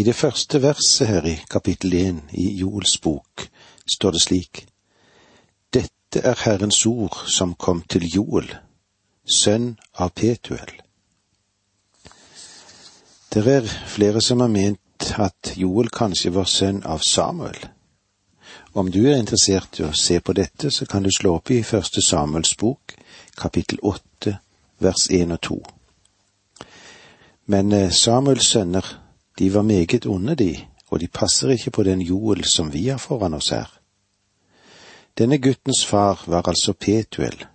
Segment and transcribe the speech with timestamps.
[0.00, 3.42] I det første verset her i kapittel én i Joels bok
[3.94, 4.66] står det slik:"
[5.74, 8.48] Dette er Herrens ord som kom til Joel,
[9.28, 10.72] sønn av Petuel.
[13.34, 17.60] Det er flere som har ment at Joel kanskje var sønn av Samuel.
[18.72, 21.62] Om du er interessert i å se på dette, så kan du slå opp i
[21.62, 22.96] første Samuels bok,
[23.36, 24.38] kapittel åtte,
[24.78, 25.60] vers én og to.
[27.46, 28.99] Men eh, Samuels sønner
[29.40, 30.56] de var meget onde, de,
[30.90, 33.80] og de passer ikke på den Joel som vi har foran oss her.
[35.18, 37.46] Denne guttens far var altså Petuel.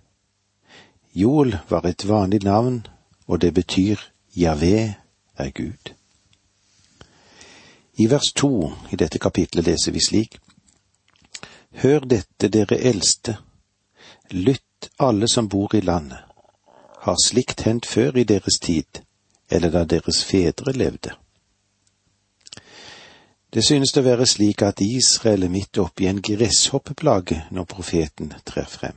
[1.14, 2.86] Joel var et vanlig navn,
[3.26, 3.96] og det betyr
[4.36, 4.94] Javé
[5.36, 5.92] er Gud.
[7.96, 10.38] I vers to i dette kapitlet leser vi slik:"
[11.72, 13.36] Hør dette, dere eldste,
[14.30, 16.18] lytt alle som bor i landet.
[17.00, 19.02] Har slikt hendt før i deres tid,
[19.50, 21.14] eller da deres fedre levde?
[23.50, 28.66] Det synes å være slik at Israel er midt oppi en gresshoppeplage når profeten trer
[28.70, 28.96] frem.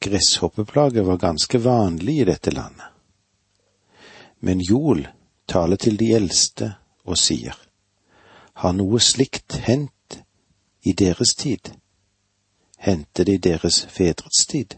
[0.00, 2.86] Gresshoppeplage var ganske vanlig i dette landet.
[4.40, 5.06] Men Joel
[5.48, 7.56] taler til de eldste og sier,
[8.60, 10.20] har noe slikt hendt
[10.84, 11.72] i deres tid?
[12.80, 14.76] Hendte det i deres fedres tid?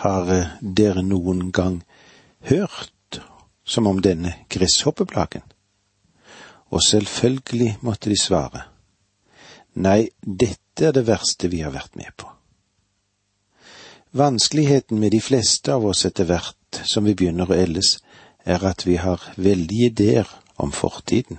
[0.00, 1.82] Har eh, dere noen gang
[2.48, 3.20] hørt
[3.64, 5.44] som om denne gresshoppeplagen?
[6.72, 8.66] Og selvfølgelig måtte de svare,
[9.74, 12.28] nei, dette er det verste vi har vært med på.
[14.16, 17.98] Vanskeligheten med de fleste av oss etter hvert som vi begynner å eldes,
[18.44, 20.28] er at vi har veldige ideer
[20.60, 21.38] om fortiden.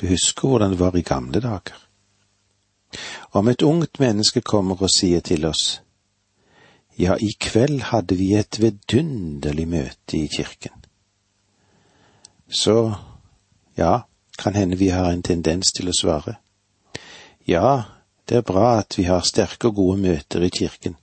[0.00, 1.76] Du husker hvordan det var i gamle dager.
[3.32, 5.80] Om et ungt menneske kommer og sier til oss,
[6.96, 10.76] ja, i kveld hadde vi et vidunderlig møte i kirken,
[12.48, 12.94] så
[13.76, 14.06] ja,
[14.38, 16.36] kan hende vi har en tendens til å svare.
[17.46, 17.84] Ja,
[18.28, 20.96] det er bra at vi har sterke og gode møter i kirken,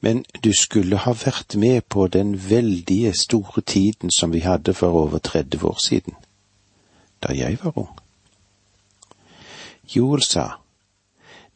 [0.00, 4.94] men du skulle ha vært med på den veldige, store tiden som vi hadde for
[5.04, 6.16] over 30 år siden,
[7.22, 7.92] da jeg var ung.
[9.94, 10.48] Joel sa,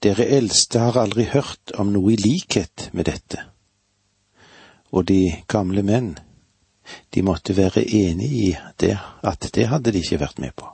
[0.03, 3.47] Dere eldste har aldri hørt om noe i likhet med dette.
[4.93, 6.19] Og de gamle menn,
[7.15, 10.69] de måtte være enig i det, at det hadde de ikke vært med på.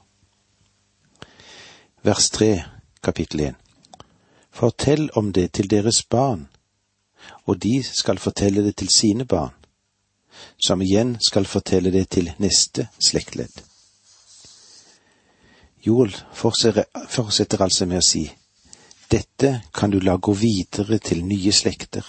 [2.02, 2.64] Vers tre,
[3.02, 3.58] kapittel én.
[4.50, 6.48] Fortell om det til deres barn,
[7.46, 9.54] og de skal fortelle det til sine barn,
[10.58, 13.62] som igjen skal fortelle det til neste slektledd.
[15.82, 18.26] Joel fortsetter altså med å si,
[19.10, 22.06] dette kan du la gå videre til nye slekter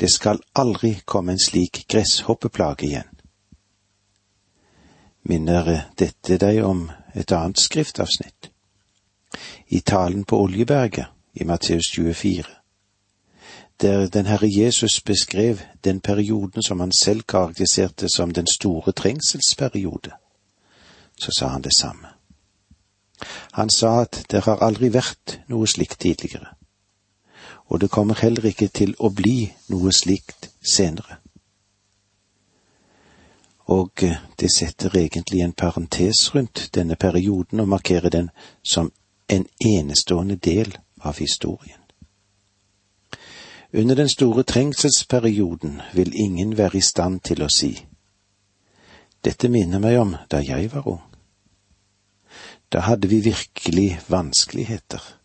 [0.00, 3.10] det skal aldri komme en slik gresshoppeplage igjen.
[5.22, 8.50] Minner dette deg om et annet skriftavsnitt?
[9.68, 12.44] I talen på Oljeberget i Matteus 24,
[13.80, 20.10] der den Herre Jesus beskrev den perioden som han selv karakteriserte som den store trengselsperiode,
[21.18, 22.08] så sa han det samme.
[23.52, 26.54] Han sa at det har aldri vært noe slikt tidligere
[27.66, 31.18] og det kommer heller ikke til å bli noe slikt senere.
[33.66, 38.30] Og eh, det setter egentlig en parentes rundt denne perioden og markerer den
[38.62, 38.92] som
[39.28, 41.80] en enestående del av historien.
[43.72, 47.72] Under den store trengselsperioden vil ingen være i stand til å si
[49.24, 51.00] dette minner meg om da jeg var ung.
[52.68, 55.23] Da hadde vi virkelig vanskeligheter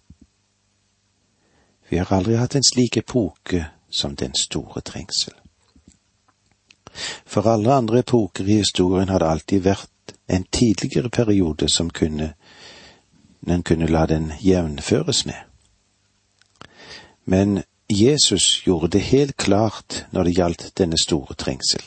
[1.89, 5.33] vi har aldri hatt en slik epoke som den store trengsel.
[7.25, 12.33] For alle andre epoker i historien har det alltid vært en tidligere periode som kunne
[13.39, 15.37] den kunne la den jevnføres med.
[17.25, 21.81] Men Jesus gjorde det helt klart når det gjaldt denne store trengsel,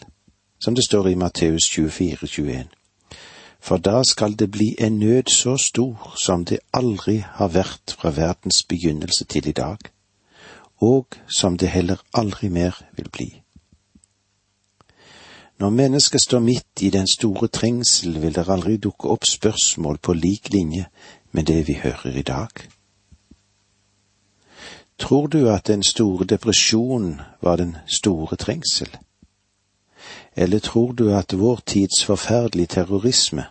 [0.65, 2.82] som det står i Matteus 24, 21
[3.63, 8.11] for da skal det bli en nød så stor som det aldri har vært fra
[8.11, 9.79] verdens begynnelse til i dag,
[10.81, 13.29] og som det heller aldri mer vil bli.
[15.59, 20.13] Når mennesket står midt i den store trengsel, vil det aldri dukke opp spørsmål på
[20.13, 20.89] lik linje
[21.33, 22.51] med det vi hører i dag.
[24.99, 28.91] Tror du at den store depresjonen var den store trengsel?
[30.37, 33.45] Eller tror du at vår tids forferdelige terrorisme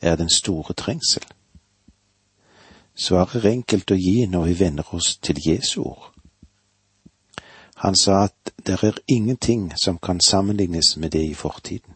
[0.00, 1.24] er den store trengsel?
[2.94, 6.10] Svaret er enkelt å gi når vi venner oss til Jesu ord.
[7.78, 11.94] Han sa at det er ingenting som kan sammenlignes med det i fortiden.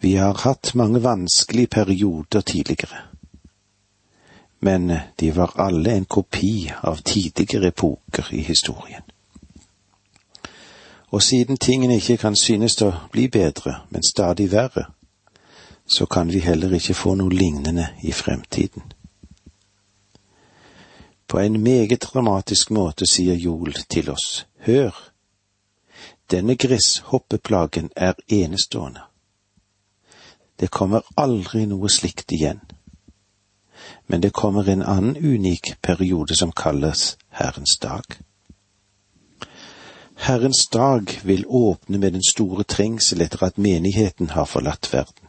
[0.00, 2.98] Vi har hatt mange vanskelige perioder tidligere,
[4.60, 9.02] men de var alle en kopi av tidligere epoker i historien.
[11.12, 14.86] Og siden tingene ikke kan synes å bli bedre, men stadig verre,
[15.86, 18.92] så kan vi heller ikke få noe lignende i fremtiden.
[21.28, 24.96] På en meget dramatisk måte sier Joel til oss, hør,
[26.30, 29.04] denne gresshoppeplagen er enestående.
[30.60, 32.60] Det kommer aldri noe slikt igjen.
[34.06, 38.04] Men det kommer en annen unik periode som kalles Herrens dag.
[40.22, 45.26] Herrens dag vil åpne med den store trengsel etter at menigheten har forlatt verden.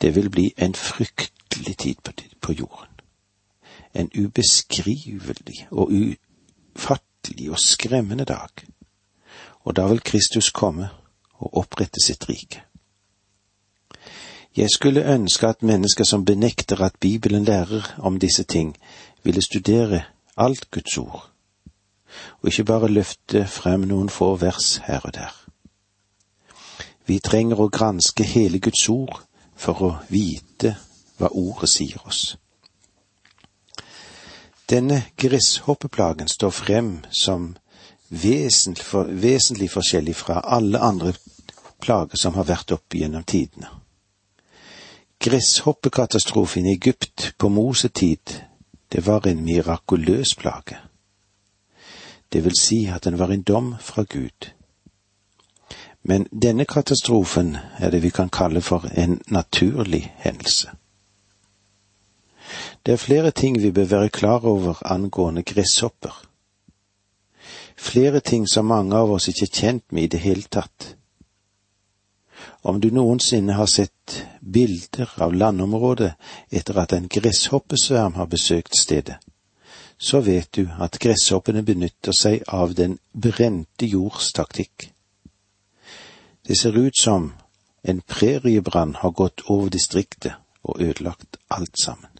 [0.00, 1.96] Det vil bli en fryktelig tid
[2.40, 2.94] på jorden.
[3.94, 8.54] En ubeskrivelig og ufattelig og skremmende dag.
[9.66, 10.88] Og da vil Kristus komme
[11.34, 12.62] og opprette sitt rike.
[14.56, 18.76] Jeg skulle ønske at mennesker som benekter at Bibelen lærer om disse ting,
[19.22, 20.02] ville studere
[20.36, 21.30] alt Guds ord,
[22.40, 25.34] og ikke bare løfte frem noen få vers her og der.
[27.06, 29.22] Vi trenger å granske hele Guds ord
[29.56, 30.74] for å vite
[31.18, 32.36] hva ordet sier oss.
[34.68, 37.54] Denne gresshoppeplagen står frem som
[38.08, 41.14] vesentlig, for, vesentlig forskjellig fra alle andre
[41.80, 43.70] plager som har vært oppe gjennom tidene.
[45.18, 48.36] Gresshoppekatastrofen i Egypt på Mosetid,
[48.92, 50.76] det var en mirakuløs plage.
[52.32, 54.52] Det vil si at den var en dom fra Gud.
[56.02, 60.70] Men denne katastrofen er det vi kan kalle for en naturlig hendelse.
[62.86, 66.24] Det er flere ting vi bør være klar over angående gresshopper.
[67.76, 70.94] Flere ting som mange av oss ikke er kjent med i det hele tatt.
[72.62, 76.12] Om du noensinne har sett bilder av landområdet
[76.50, 79.18] etter at en gresshoppesverm har besøkt stedet,
[79.98, 84.92] så vet du at gresshoppene benytter seg av den brente jords taktikk.
[86.46, 87.32] Det ser ut som
[87.82, 92.10] en preriebrann har gått over distriktet og ødelagt alt sammen.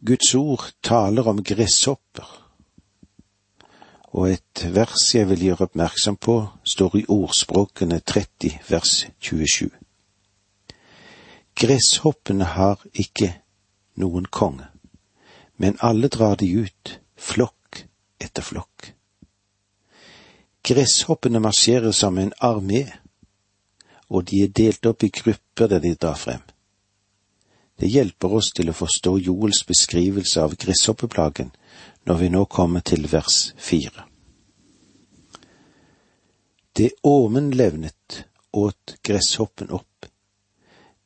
[0.00, 2.28] Guds ord taler om gresshopper,
[4.14, 9.68] og et vers jeg vil gjøre oppmerksom på, står i Ordspråkene 30 vers 27.
[11.58, 13.32] Gresshoppene har ikke
[13.98, 14.70] noen konge,
[15.58, 17.82] men alle drar de ut, flokk
[18.22, 18.92] etter flokk.
[20.62, 22.84] Gresshoppene marsjerer som en armé,
[24.08, 26.44] og de er delt opp i grupper der de drar frem.
[27.78, 31.52] Det hjelper oss til å forstå Joels beskrivelse av gresshoppeplagen
[32.08, 34.06] når vi nå kommer til vers fire.
[36.78, 40.06] Det åmen levnet, åt gresshoppen opp.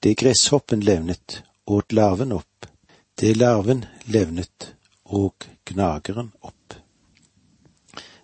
[0.01, 2.67] Det gresshoppen levnet, åt larven opp.
[3.23, 4.75] Det larven levnet,
[5.05, 6.75] og gnageren opp.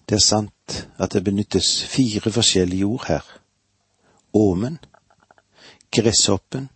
[0.08, 3.28] Det er sant at det benyttes fire forskjellige ord her.
[4.34, 4.80] Åmen,
[5.94, 6.66] gresshoppen,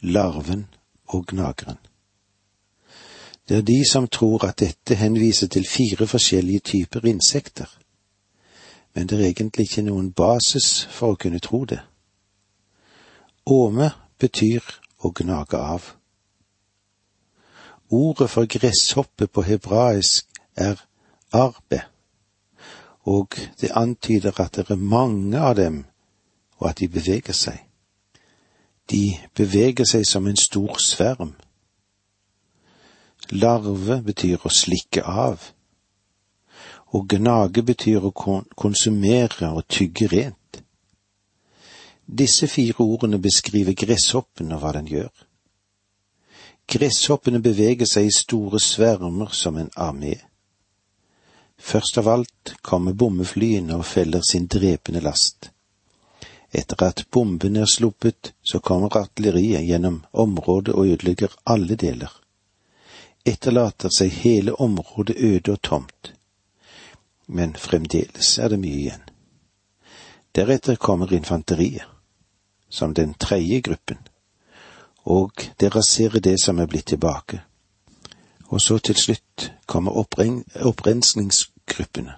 [0.00, 0.68] larven
[1.08, 1.82] og gnageren.
[3.48, 7.66] Det er de som tror at dette henviser til fire forskjellige typer insekter,
[8.94, 11.82] men det er egentlig ikke noen basis for å kunne tro det.
[13.50, 14.62] Åme betyr
[15.02, 15.97] å gnage av.
[17.90, 20.26] Ordet for gresshoppe på hebraisk
[20.56, 20.76] er
[21.32, 21.82] arbe
[23.08, 25.84] og det antyder at det er mange av dem,
[26.58, 27.62] og at de beveger seg.
[28.90, 31.32] De beveger seg som en stor sverm.
[33.30, 35.52] Larve betyr å slikke av,
[36.92, 38.12] og gnage betyr å
[38.56, 40.62] konsumere og tygge rent.
[42.08, 45.12] Disse fire ordene beskriver gresshoppen og hva den gjør.
[46.68, 50.18] Gresshoppene beveger seg i store svermer som en armé.
[51.56, 55.48] Først av alt kommer bombeflyene og feller sin drepende last.
[56.52, 62.12] Etter at bomben er sluppet, så kommer artilleriet gjennom området og ødelegger alle deler.
[63.24, 66.12] Etterlater seg hele området øde og tomt.
[67.26, 69.08] Men fremdeles er det mye igjen.
[70.36, 71.88] Deretter kommer infanteriet,
[72.68, 74.04] som den tredje gruppen,
[75.08, 77.40] og det raserer det som er blitt tilbake.
[78.48, 79.96] Og så til slutt kommer
[80.64, 82.12] opprensningsgruppene,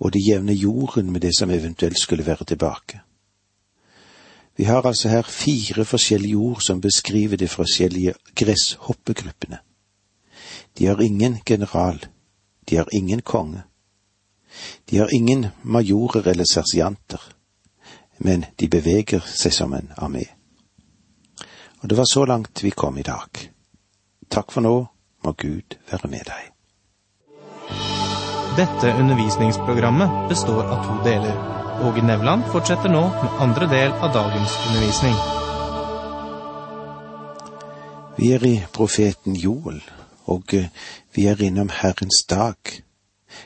[0.00, 3.00] og de jevner jorden med det som eventuelt skulle være tilbake.
[4.56, 9.58] Vi har altså her fire forskjellige ord som beskriver de forskjellige gresshoppegruppene.
[10.78, 12.06] De har ingen general,
[12.68, 13.62] de har ingen konge.
[14.90, 17.34] De har ingen majorer eller sersianter,
[18.18, 20.37] men de beveger seg som en armé.
[21.80, 23.28] Og det var så langt vi kom i dag.
[24.30, 24.74] Takk for nå,
[25.24, 26.52] må Gud være med deg.
[28.58, 31.36] Dette undervisningsprogrammet består av to deler.
[31.86, 35.14] Åge Nevland fortsetter nå med andre del av dagens undervisning.
[38.18, 39.78] Vi er i profeten Joel,
[40.26, 40.72] og eh,
[41.14, 42.58] vi er innom Herrens dag.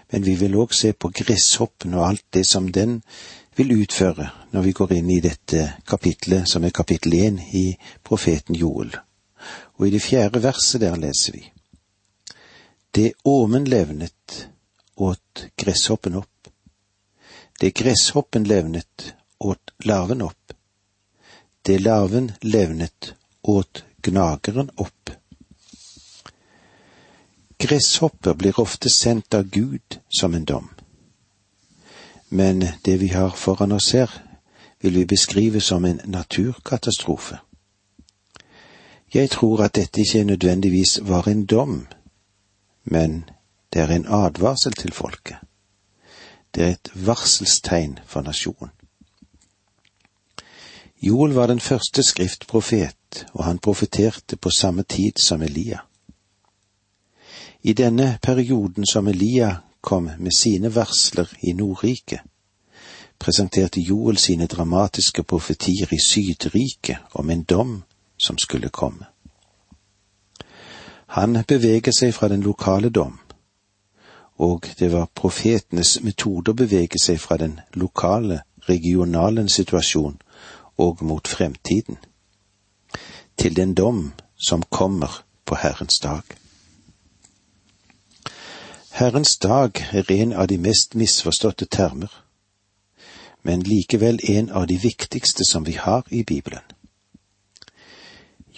[0.08, 3.02] Men vi vil òg se på gresshoppen og alt det som den
[3.56, 8.56] vil utføre når vi går inn i dette kapitlet, som er kapittel én i profeten
[8.56, 8.92] Joel.
[9.78, 11.44] Og i det fjerde verset der leser vi.
[12.94, 14.48] Det åmen levnet,
[14.96, 16.48] åt gresshoppen opp.
[17.60, 20.52] Det gresshoppen levnet, åt larven opp.
[21.62, 25.10] Det larven levnet, åt gnageren opp.
[27.62, 30.68] Gresshopper blir ofte sendt av Gud som en dom.
[32.32, 34.10] Men det vi har foran oss her,
[34.80, 37.38] vil vi beskrive som en naturkatastrofe.
[39.14, 41.86] Jeg tror at dette ikke nødvendigvis var en dom,
[42.84, 43.24] men
[43.72, 45.36] det er en advarsel til folket.
[46.54, 48.70] Det er et varselstegn for nasjonen.
[51.02, 55.78] Joel var den første skriftprofet, og han profeterte på samme tid som Elia.
[57.62, 62.20] I denne perioden som Elia kom med sine varsler i Nordriket,
[63.18, 67.82] presenterte Joel sine dramatiske profetier i Sydriket om en dom
[68.16, 69.06] som skulle komme.
[71.06, 73.18] Han beveger seg fra den lokale dom,
[74.38, 80.16] og det var profetenes metode å bevege seg fra den lokale, regionale situasjon
[80.78, 81.98] og mot fremtiden,
[83.36, 86.22] til den dom som kommer på Herrens dag.
[88.92, 92.10] Herrens dag er en av de mest misforståtte termer,
[93.42, 96.60] men likevel en av de viktigste som vi har i Bibelen.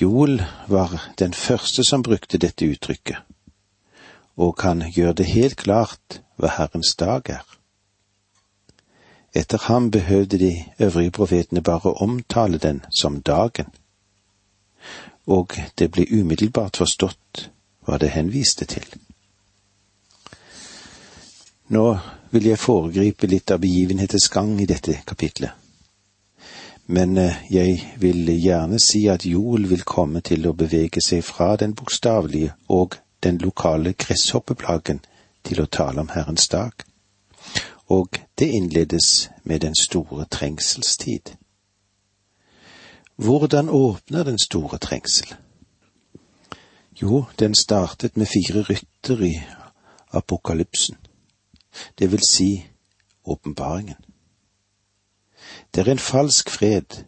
[0.00, 3.16] Joel var den første som brukte dette uttrykket,
[4.36, 7.46] og kan gjøre det helt klart hva Herrens dag er.
[9.34, 13.70] Etter ham behøvde de øvrige profetene bare omtale den som dagen,
[15.26, 17.50] og det ble umiddelbart forstått
[17.86, 18.86] hva det henviste til.
[21.68, 21.98] Nå
[22.30, 25.52] vil jeg foregripe litt av begivenhetens gang i dette kapitlet.
[26.92, 31.54] Men eh, jeg vil gjerne si at Joel vil komme til å bevege seg fra
[31.56, 35.00] den bokstavelige og den lokale gresshoppeplagen
[35.48, 36.84] til å tale om Herrens dag.
[37.88, 41.32] Og det innledes med den store trengselstid.
[43.16, 45.32] Hvordan åpner den store trengsel?
[47.00, 49.34] Jo, den startet med fire rytter i
[50.12, 51.00] apokalypsen
[51.98, 52.66] det vil si
[53.24, 53.96] åpenbaringen.
[55.74, 57.04] Det er en falsk fred.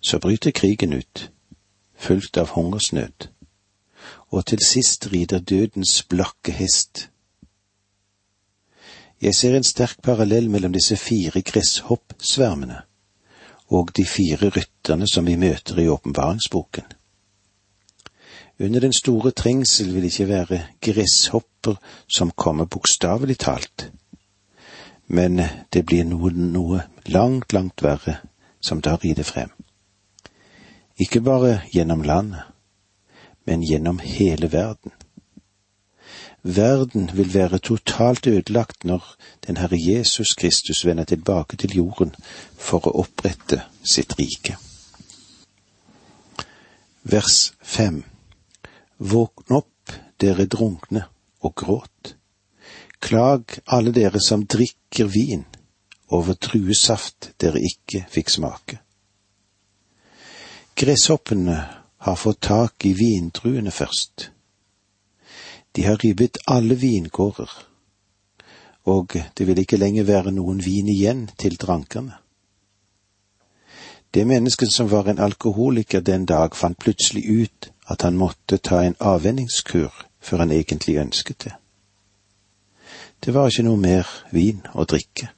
[0.00, 1.30] Så bryter krigen ut,
[1.94, 3.28] fulgt av hungersnød,
[4.28, 7.10] og til sist rider dødens blakke hest.
[9.22, 12.82] Jeg ser en sterk parallell mellom disse fire gresshoppsvermene
[13.68, 16.95] og de fire rytterne som vi møter i åpenbaringsboken.
[18.58, 21.76] Under den store trengsel vil det ikke være gresshopper
[22.08, 23.90] som kommer bokstavelig talt,
[25.06, 28.16] men det blir noe, noe langt, langt verre
[28.60, 29.52] som da rider frem.
[30.96, 32.48] Ikke bare gjennom landet,
[33.44, 34.92] men gjennom hele verden.
[36.42, 39.04] Verden vil være totalt ødelagt når
[39.46, 42.14] den Herre Jesus Kristus vender tilbake til jorden
[42.56, 44.56] for å opprette sitt rike.
[47.02, 48.04] Vers fem
[48.98, 51.04] Våkn opp, dere drunkne,
[51.44, 52.14] og gråt.
[52.98, 55.44] Klag alle dere som drikker vin,
[56.08, 58.78] over druesaft dere ikke fikk smake.
[60.76, 61.58] Gresshoppene
[62.06, 64.30] har fått tak i vindruene først.
[65.72, 67.50] De har ribbet alle vingårder,
[68.88, 72.16] og det vil ikke lenger være noen vin igjen til drankerne.
[74.14, 78.82] Det mennesket som var en alkoholiker den dag, fant plutselig ut at han måtte ta
[78.82, 81.52] en avvenningskur før han egentlig ønsket det.
[83.24, 85.30] Det var ikke noe mer vin å drikke.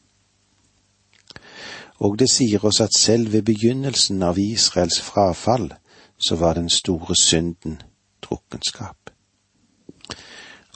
[1.99, 5.73] Og det sier oss at selv ved begynnelsen av Israels frafall,
[6.19, 7.83] så var den store synden
[8.23, 9.11] drukkenskap.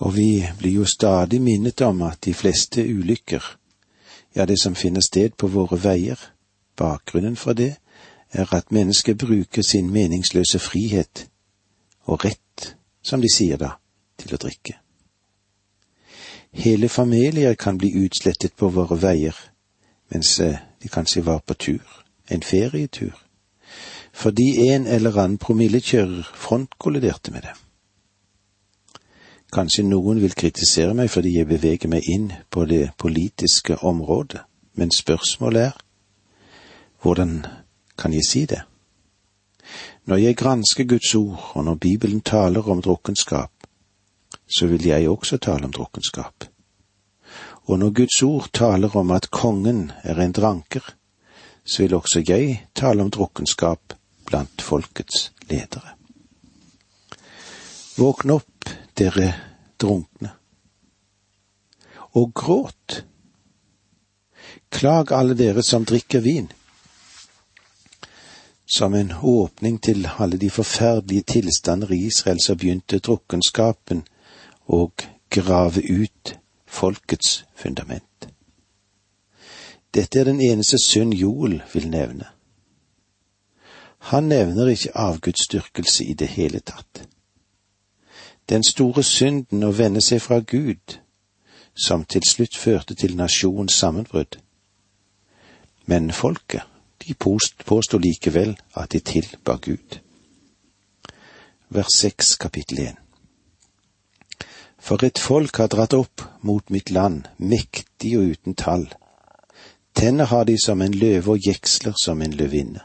[0.00, 3.42] Og vi blir jo stadig minnet om at de fleste ulykker,
[4.34, 6.18] ja, det som finner sted på våre veier,
[6.76, 7.76] bakgrunnen for det
[8.32, 11.28] er at mennesket bruker sin meningsløse frihet
[12.04, 13.76] og rett, som de sier da,
[14.18, 14.78] til å drikke.
[16.52, 19.36] Hele familier kan bli utslettet på våre veier,
[20.12, 21.84] mens eh, de kanskje var på tur,
[22.28, 23.16] en ferietur,
[24.12, 27.62] fordi en eller annen promillekjører frontkolliderte med dem.
[29.52, 34.40] Kanskje noen vil kritisere meg fordi jeg beveger meg inn på det politiske området,
[34.76, 35.80] men spørsmålet er
[37.02, 37.42] hvordan
[37.98, 38.62] kan jeg si det?
[40.04, 43.52] Når jeg gransker Guds ord, og når Bibelen taler om drukkenskap,
[44.56, 46.44] så vil jeg også tale om drukkenskap.
[47.64, 50.94] Og når Guds ord taler om at kongen er en dranker,
[51.64, 53.94] så vil også jeg tale om drukkenskap
[54.26, 55.94] blant folkets ledere.
[57.96, 59.28] Våkn opp, dere
[59.78, 60.32] drunkne.
[62.18, 63.04] Og gråt.
[64.72, 66.50] Klag alle dere som drikker vin.
[68.72, 74.06] Som en åpning til alle de forferdelige tilstander i Israel, så begynte drukkenskapen
[74.66, 74.86] å
[75.30, 76.32] grave ut
[76.66, 78.28] folkets fundament.
[79.94, 82.30] Dette er den eneste synd Joel vil nevne.
[84.08, 87.04] Han nevner ikke avgudsdyrkelse i det hele tatt.
[88.48, 90.98] Den store synden å vende seg fra Gud,
[91.76, 94.40] som til slutt førte til nasjonens sammenbrudd.
[95.86, 96.71] Men folket,
[97.06, 97.14] de
[97.64, 99.98] påsto likevel at de tilba Gud.
[101.68, 102.98] Vers seks kapittel én.
[104.78, 108.88] For et folk har dratt opp mot mitt land, mektig og uten tall.
[109.94, 112.80] Tenner har de som en løve og jeksler som en løvinne.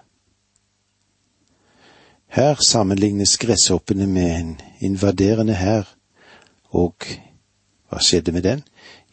[2.27, 5.87] Her sammenlignes gresshoppene med en invaderende hær,
[6.69, 7.07] og
[7.89, 8.63] hva skjedde med den?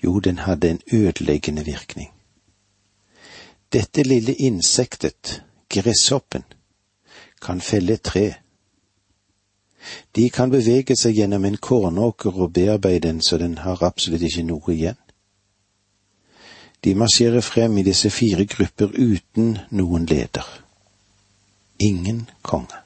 [0.02, 2.13] Jo, den hadde en ødeleggende virkning.
[3.74, 6.44] Dette lille insektet, gresshoppen,
[7.42, 8.28] kan felle et tre.
[10.14, 14.46] De kan bevege seg gjennom en kornåker og bearbeide den så den har absolutt ikke
[14.46, 15.00] noe igjen.
[16.84, 20.46] De marsjerer frem i disse fire grupper uten noen leder.
[21.82, 22.78] Ingen konge.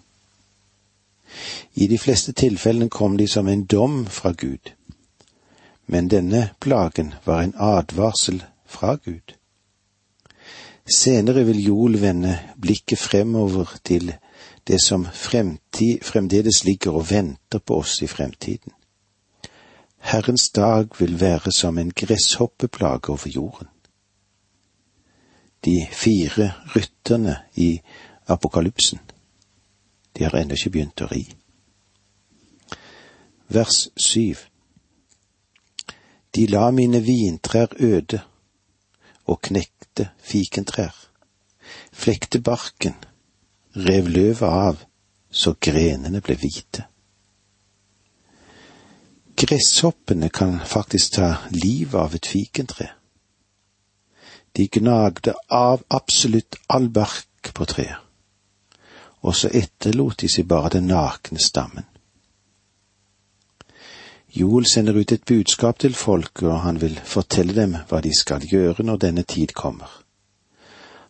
[1.75, 4.72] I de fleste tilfellene kom de som en dom fra Gud,
[5.87, 9.38] men denne plagen var en advarsel fra Gud.
[10.96, 14.14] Senere vil Joel vende blikket fremover til
[14.68, 18.72] det som fremtid, fremdeles ligger og venter på oss i fremtiden.
[19.98, 23.68] Herrens dag vil være som en gresshoppeplage over jorden.
[25.64, 27.81] De fire rytterne i
[28.27, 29.01] apokalypsen
[30.16, 31.22] de har ennå ikke begynt å ri.
[33.48, 34.40] Vers syv.
[36.35, 38.20] De la mine vintrær øde
[39.29, 40.95] og knekte fikentrær,
[41.93, 42.97] flekte barken,
[43.77, 44.81] rev løvet av
[45.31, 46.87] så grenene ble hvite.
[49.38, 52.88] Gresshoppene kan faktisk ta livet av et fikentre.
[54.57, 58.09] De gnagde av absolutt all bark på treet
[59.21, 61.87] og så etterlot de seg bare den nakne stammen.
[64.29, 68.45] Joel sender ut et budskap til folket, og han vil fortelle dem hva de skal
[68.45, 69.88] gjøre når denne tid kommer.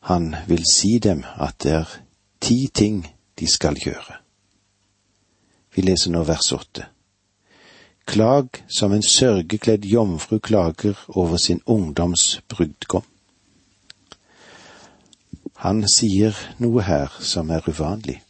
[0.07, 1.97] Han vil si dem at det er
[2.41, 3.03] ti ting
[3.39, 4.23] de skal gjøre.
[5.75, 6.87] Vi leser nå vers åtte.
[8.09, 13.05] Klag som en sørgekledd jomfru klager over sin ungdoms brudgom.
[15.59, 18.21] Han sier noe her som er uvanlig.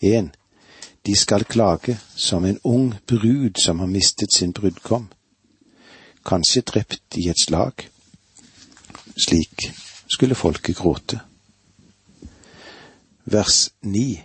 [0.00, 0.30] En,
[1.06, 5.08] de skal klage som en ung brud som har mistet sin brudgom,
[6.24, 7.88] kanskje drept i et slag.
[9.26, 9.72] Slik
[10.06, 11.20] skulle folket gråte.
[13.24, 14.22] Vers ni,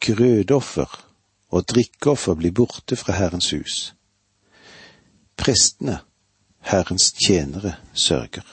[0.00, 1.04] grødoffer
[1.50, 3.94] og drikkeoffer blir borte fra Herrens hus.
[5.36, 5.98] Prestene,
[6.60, 8.46] Herrens tjenere, sørger.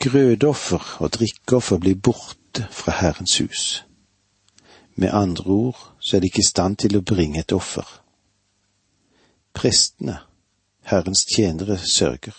[0.00, 3.84] Grødoffer og drikkeoffer blir borte fra Herrens hus.
[5.00, 7.86] Med andre ord så er de ikke i stand til å bringe et offer.
[9.56, 10.18] Prestene,
[10.84, 12.36] Herrens tjenere, sørger.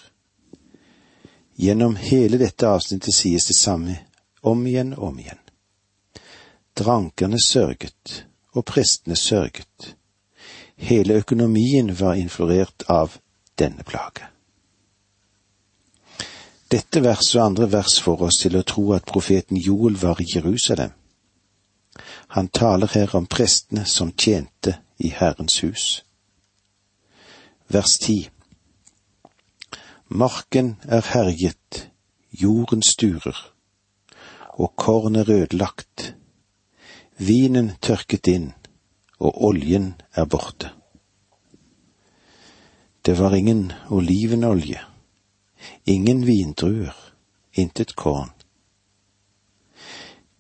[1.57, 3.97] Gjennom hele dette avsnittet sies det samme
[4.45, 5.41] om igjen og om igjen.
[6.77, 9.95] Drankerne sørget, og prestene sørget.
[10.77, 13.17] Hele økonomien var influert av
[13.57, 14.29] denne plage.
[16.71, 20.29] Dette verset og andre vers får oss til å tro at profeten Joel var i
[20.29, 20.93] Jerusalem.
[22.31, 26.03] Han taler her om prestene som tjente i Herrens hus.
[27.67, 28.29] Vers ti
[30.07, 31.87] Marken er herjet,
[32.31, 33.37] jorden sturer,
[34.59, 36.13] og kornet rødlagt,
[37.17, 38.51] vinen tørket inn,
[39.19, 40.73] og oljen er borte.
[43.05, 44.83] Det var ingen olivenolje
[45.85, 46.95] ingen vindruer,
[47.53, 48.29] intet korn.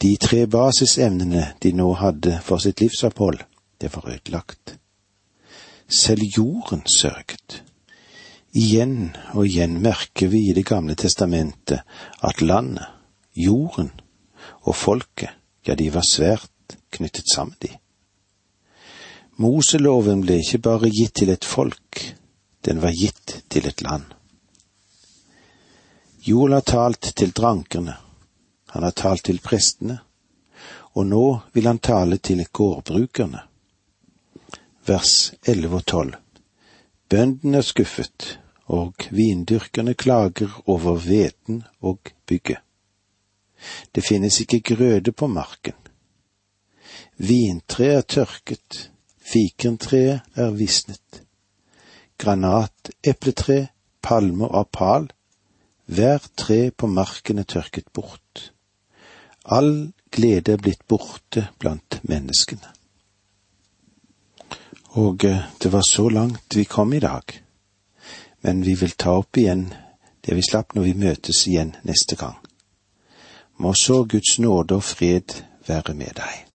[0.01, 3.43] De tre basisevnene de nå hadde for sitt livsopphold,
[3.81, 4.77] det var ødelagt.
[5.87, 7.61] Selv jorden sørget.
[8.53, 11.83] Igjen og igjen merker vi i Det gamle testamentet
[12.23, 12.87] at landet,
[13.35, 13.91] jorden
[14.61, 15.29] og folket,
[15.67, 17.69] ja, de var svært knyttet sammen, de.
[19.37, 22.01] Moseloven ble ikke bare gitt til et folk,
[22.65, 24.03] den var gitt til et land.
[26.25, 27.95] Jorden har talt til drankerne,
[28.71, 29.97] han har talt til prestene,
[30.95, 33.41] og nå vil han tale til gårdbrukerne.
[34.87, 36.13] Vers 11 og 12.
[37.11, 38.37] Bøndene er skuffet,
[38.71, 42.63] og vindyrkerne klager over hveten og bygget.
[43.95, 45.75] Det finnes ikke grøde på marken.
[47.17, 51.21] Vintreet er tørket, fikentreet er visnet.
[52.17, 53.67] Granatepletre,
[54.01, 55.11] palmer og pal,
[55.85, 58.53] hver tre på marken er tørket bort.
[59.45, 62.67] All glede er blitt borte blant menneskene.
[65.01, 67.23] Og eh, det var så langt vi kom i dag,
[68.41, 69.69] men vi vil ta opp igjen
[70.21, 72.37] det vi slapp når vi møtes igjen neste gang.
[73.57, 76.45] Må så Guds nåde og fred være med deg.